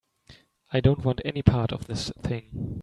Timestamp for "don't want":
0.79-1.21